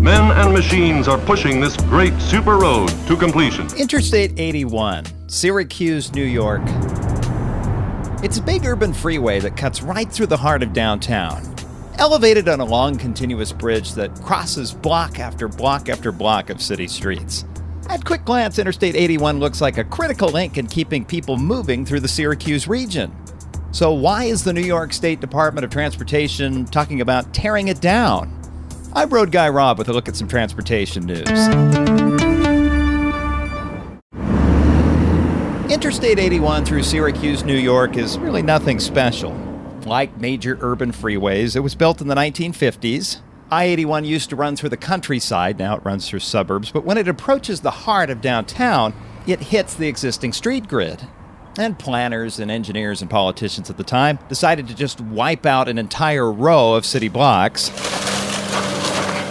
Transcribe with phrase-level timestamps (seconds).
[0.00, 3.68] Men and machines are pushing this great super road to completion.
[3.76, 6.62] Interstate 81, Syracuse, New York.
[8.24, 11.42] It's a big urban freeway that cuts right through the heart of downtown.
[11.98, 16.88] Elevated on a long continuous bridge that crosses block after block after block of city
[16.88, 17.44] streets.
[17.90, 22.00] At quick glance, Interstate 81 looks like a critical link in keeping people moving through
[22.00, 23.14] the Syracuse region.
[23.70, 28.39] So, why is the New York State Department of Transportation talking about tearing it down?
[28.92, 31.28] I'm Road Guy Rob with a look at some transportation news.
[35.70, 39.32] Interstate 81 through Syracuse, New York is really nothing special.
[39.86, 43.20] Like major urban freeways, it was built in the 1950s.
[43.48, 46.98] I 81 used to run through the countryside, now it runs through suburbs, but when
[46.98, 48.92] it approaches the heart of downtown,
[49.24, 51.06] it hits the existing street grid.
[51.56, 55.78] And planners and engineers and politicians at the time decided to just wipe out an
[55.78, 57.70] entire row of city blocks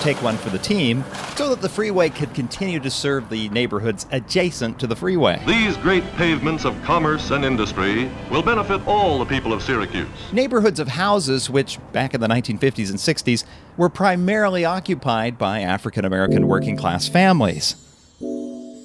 [0.00, 1.04] take one for the team
[1.36, 5.42] so that the freeway could continue to serve the neighborhoods adjacent to the freeway.
[5.46, 10.08] These great pavements of commerce and industry will benefit all the people of Syracuse.
[10.32, 13.44] Neighborhoods of houses, which back in the 1950s and 60s
[13.76, 17.76] were primarily occupied by African American working class families.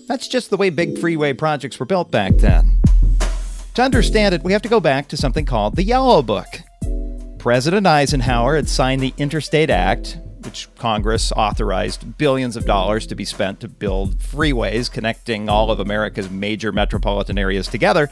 [0.08, 2.80] That's just the way big freeway projects were built back then.
[3.74, 6.48] To understand it, we have to go back to something called the Yellow Book.
[7.40, 13.26] President Eisenhower had signed the Interstate Act, which Congress authorized billions of dollars to be
[13.26, 18.10] spent to build freeways connecting all of America's major metropolitan areas together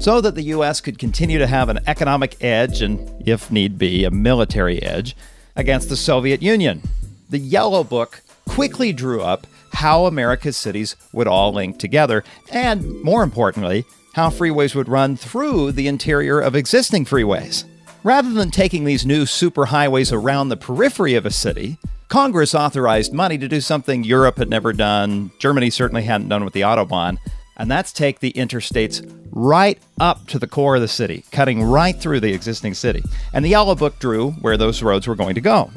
[0.00, 0.80] so that the U.S.
[0.80, 5.16] could continue to have an economic edge and, if need be, a military edge
[5.54, 6.82] against the Soviet Union.
[7.30, 13.22] The Yellow Book quickly drew up how America's cities would all link together, and more
[13.22, 13.84] importantly,
[14.14, 17.64] how freeways would run through the interior of existing freeways.
[18.06, 21.76] Rather than taking these new superhighways around the periphery of a city,
[22.06, 26.52] Congress authorized money to do something Europe had never done, Germany certainly hadn't done with
[26.52, 27.18] the Autobahn,
[27.56, 32.00] and that's take the interstates right up to the core of the city, cutting right
[32.00, 33.02] through the existing city.
[33.32, 35.72] And the Yellow Book drew where those roads were going to go.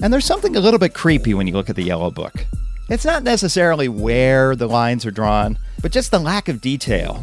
[0.00, 2.46] And there's something a little bit creepy when you look at the Yellow Book.
[2.88, 7.22] It's not necessarily where the lines are drawn, but just the lack of detail.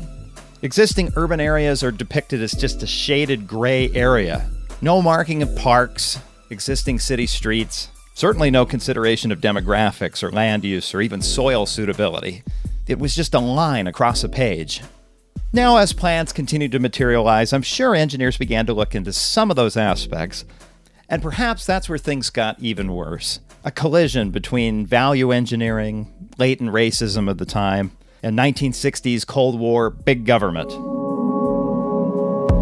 [0.63, 4.49] Existing urban areas are depicted as just a shaded gray area.
[4.81, 10.93] No marking of parks, existing city streets, certainly no consideration of demographics or land use
[10.93, 12.43] or even soil suitability.
[12.87, 14.81] It was just a line across a page.
[15.51, 19.57] Now, as plans continued to materialize, I'm sure engineers began to look into some of
[19.57, 20.45] those aspects,
[21.09, 23.41] and perhaps that's where things got even worse.
[23.65, 27.91] A collision between value engineering, latent racism of the time,
[28.23, 30.69] and 1960s Cold War big government.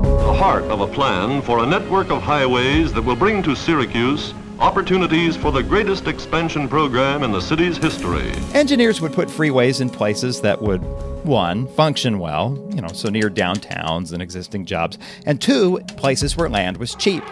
[0.02, 4.34] The heart of a plan for a network of highways that will bring to Syracuse
[4.62, 8.32] opportunities for the greatest expansion program in the city's history.
[8.54, 10.82] Engineers would put freeways in places that would,
[11.26, 16.48] one, function well, you know, so near downtowns and existing jobs, and two, places where
[16.48, 17.24] land was cheap.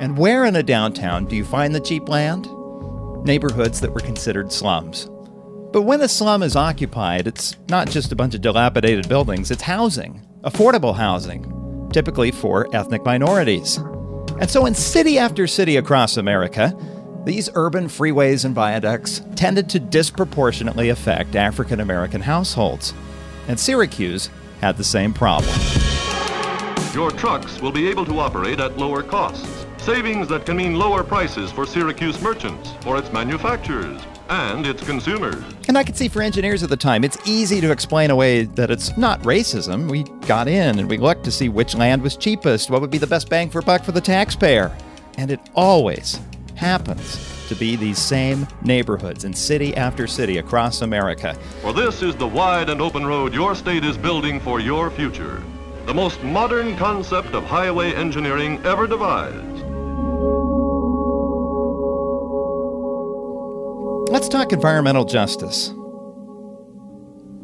[0.00, 2.48] And where in a downtown do you find the cheap land?
[3.24, 5.08] Neighborhoods that were considered slums.
[5.72, 9.62] But when a slum is occupied, it's not just a bunch of dilapidated buildings, it's
[9.62, 13.78] housing, affordable housing, typically for ethnic minorities.
[14.38, 16.76] And so, in city after city across America,
[17.24, 22.92] these urban freeways and viaducts tended to disproportionately affect African American households.
[23.48, 24.28] And Syracuse
[24.60, 25.54] had the same problem.
[26.92, 29.64] Your trucks will be able to operate at lower costs.
[29.78, 35.42] Savings that can mean lower prices for Syracuse merchants, for its manufacturers, and its consumers.
[35.68, 38.70] And I could see for engineers at the time, it's easy to explain away that
[38.70, 39.90] it's not racism.
[39.90, 42.98] We got in and we looked to see which land was cheapest, what would be
[42.98, 44.76] the best bang for buck for the taxpayer.
[45.18, 46.20] And it always
[46.54, 51.34] happens to be these same neighborhoods in city after city across America.
[51.60, 55.42] For this is the wide and open road your state is building for your future.
[55.84, 59.51] The most modern concept of highway engineering ever devised.
[64.32, 65.74] Talk environmental justice.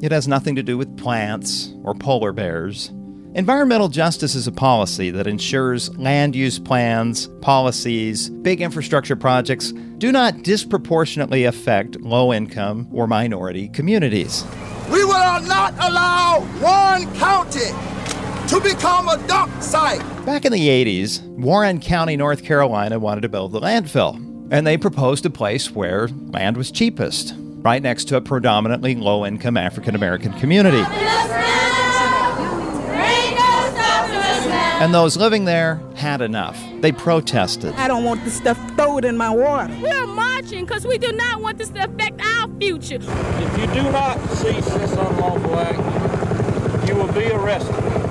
[0.01, 2.89] It has nothing to do with plants or polar bears.
[3.35, 10.11] Environmental justice is a policy that ensures land use plans, policies, big infrastructure projects do
[10.11, 14.47] not disproportionately affect low income or minority communities.
[14.91, 17.69] We will not allow Warren County
[18.49, 20.01] to become a dump site.
[20.25, 24.28] Back in the 80s, Warren County, North Carolina wanted to build the landfill.
[24.51, 29.27] And they proposed a place where land was cheapest, right next to a predominantly low
[29.27, 30.83] income African American community.
[34.81, 36.57] And those living there had enough.
[36.81, 37.75] They protested.
[37.75, 39.77] I don't want the stuff thrown in my water.
[39.83, 43.01] We're marching because we do not want this to affect our future.
[43.01, 48.08] If you do not cease this unlawful act, you will be arrested.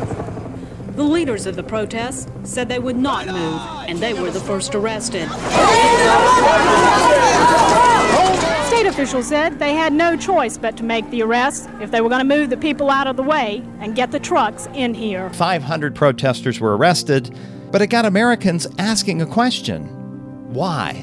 [0.98, 4.74] The leaders of the protests said they would not move, and they were the first
[4.74, 5.30] arrested.
[8.66, 12.10] State officials said they had no choice but to make the arrests if they were
[12.10, 15.30] going to move the people out of the way and get the trucks in here.
[15.30, 17.38] 500 protesters were arrested,
[17.70, 19.84] but it got Americans asking a question
[20.52, 20.94] why?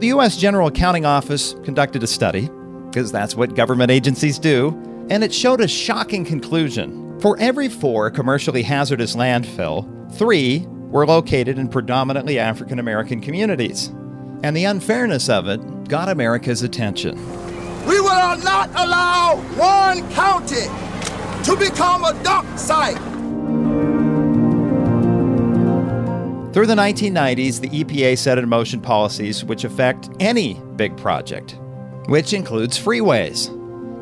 [0.00, 0.36] The U.S.
[0.36, 2.50] General Accounting Office conducted a study,
[2.86, 4.70] because that's what government agencies do,
[5.08, 7.03] and it showed a shocking conclusion.
[7.24, 13.86] For every four commercially hazardous landfill, three were located in predominantly African American communities.
[14.42, 17.16] And the unfairness of it got America's attention.
[17.86, 20.66] We will not allow one county
[21.44, 22.98] to become a dump site.
[26.52, 31.58] Through the 1990s, the EPA set in motion policies which affect any big project,
[32.04, 33.48] which includes freeways.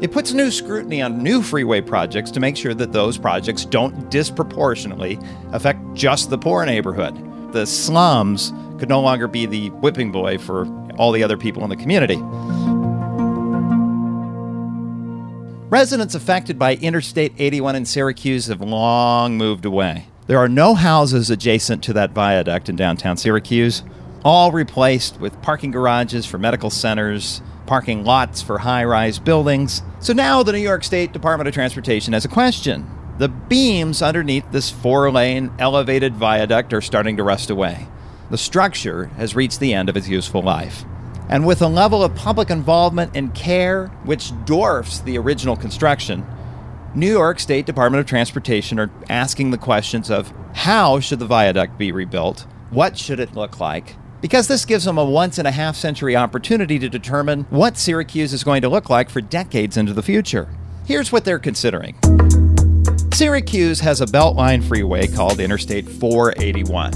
[0.03, 4.11] It puts new scrutiny on new freeway projects to make sure that those projects don't
[4.11, 5.17] disproportionately
[5.53, 7.15] affect just the poor neighborhood.
[7.53, 10.67] The slums could no longer be the whipping boy for
[10.97, 12.17] all the other people in the community.
[15.69, 20.09] Residents affected by Interstate 81 in Syracuse have long moved away.
[20.27, 23.85] There are no houses adjacent to that viaduct in downtown Syracuse,
[24.25, 29.83] all replaced with parking garages for medical centers, parking lots for high rise buildings.
[30.01, 32.91] So now the New York State Department of Transportation has a question.
[33.19, 37.87] The beams underneath this four lane elevated viaduct are starting to rust away.
[38.31, 40.85] The structure has reached the end of its useful life.
[41.29, 46.27] And with a level of public involvement and care which dwarfs the original construction,
[46.95, 51.79] New York State Department of Transportation are asking the questions of how should the viaduct
[51.79, 52.47] be rebuilt?
[52.71, 53.97] What should it look like?
[54.23, 58.33] Because this gives them a once in a half century opportunity to determine what Syracuse
[58.33, 60.49] is going to look like for decades into the future.
[60.87, 61.97] Here's what they're considering.
[63.13, 66.93] Syracuse has a Beltline freeway called Interstate 481.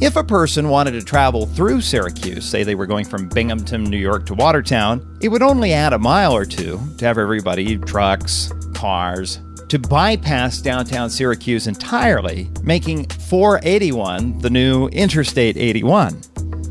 [0.00, 3.98] If a person wanted to travel through Syracuse, say they were going from Binghamton, New
[3.98, 8.50] York to Watertown, it would only add a mile or two to have everybody, trucks,
[8.74, 16.20] cars, to bypass downtown Syracuse entirely, making 481 the new Interstate 81.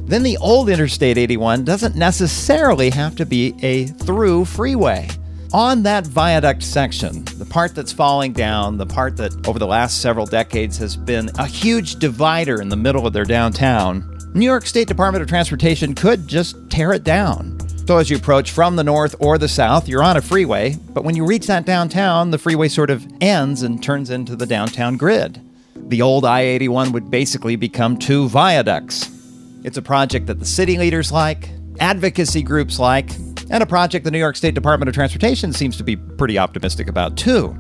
[0.10, 5.08] Then the old Interstate 81 doesn't necessarily have to be a through freeway.
[5.54, 10.02] On that viaduct section, the part that's falling down, the part that over the last
[10.02, 14.66] several decades has been a huge divider in the middle of their downtown, New York
[14.66, 17.60] State Department of Transportation could just tear it down.
[17.86, 21.04] So as you approach from the north or the south, you're on a freeway, but
[21.04, 24.98] when you reach that downtown, the freeway sort of ends and turns into the downtown
[24.98, 25.40] grid.
[25.76, 29.19] The old I 81 would basically become two viaducts.
[29.64, 33.12] It's a project that the city leaders like, advocacy groups like,
[33.50, 36.88] and a project the New York State Department of Transportation seems to be pretty optimistic
[36.88, 37.58] about too.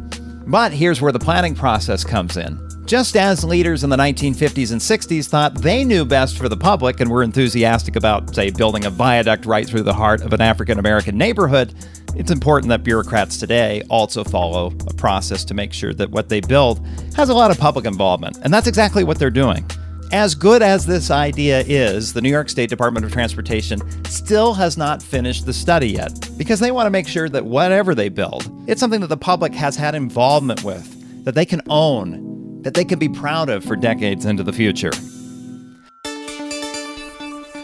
[0.47, 2.57] But here's where the planning process comes in.
[2.85, 7.01] Just as leaders in the 1950s and 60s thought they knew best for the public
[7.01, 10.79] and were enthusiastic about, say, building a viaduct right through the heart of an African
[10.79, 11.75] American neighborhood,
[12.15, 16.39] it's important that bureaucrats today also follow a process to make sure that what they
[16.39, 16.83] build
[17.15, 18.39] has a lot of public involvement.
[18.41, 19.69] And that's exactly what they're doing.
[20.11, 24.75] As good as this idea is, the New York State Department of Transportation still has
[24.75, 28.51] not finished the study yet because they want to make sure that whatever they build,
[28.68, 32.83] it's something that the public has had involvement with, that they can own, that they
[32.83, 34.92] can be proud of for decades into the future.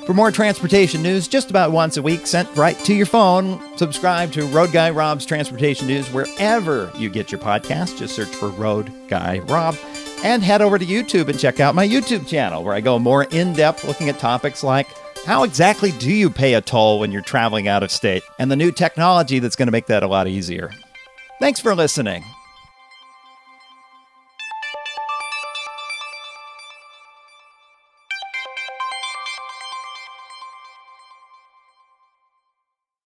[0.05, 4.31] For more transportation news just about once a week sent right to your phone, subscribe
[4.33, 7.97] to Road Guy Rob's Transportation News wherever you get your podcast.
[7.97, 9.75] Just search for Road Guy Rob
[10.25, 13.25] and head over to YouTube and check out my YouTube channel where I go more
[13.25, 14.87] in depth looking at topics like
[15.23, 18.55] how exactly do you pay a toll when you're traveling out of state and the
[18.55, 20.71] new technology that's going to make that a lot easier.
[21.39, 22.23] Thanks for listening.